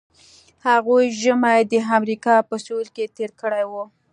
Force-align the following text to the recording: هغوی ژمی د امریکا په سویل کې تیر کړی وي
هغوی 0.67 1.05
ژمی 1.21 1.61
د 1.71 1.73
امریکا 1.97 2.35
په 2.49 2.55
سویل 2.65 2.89
کې 2.95 3.05
تیر 3.15 3.31
کړی 3.41 3.63
وي 3.71 3.83